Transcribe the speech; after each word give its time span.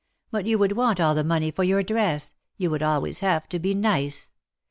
But 0.31 0.47
you 0.47 0.57
would 0.57 0.71
want 0.71 0.99
all 0.99 1.13
the 1.13 1.23
money 1.23 1.51
for 1.51 1.63
your 1.63 1.83
dress: 1.83 2.33
you 2.57 2.71
would 2.71 2.81
have 2.81 3.03
to 3.49 3.59
be 3.59 3.69
always 3.69 3.75
nice. 3.77 4.31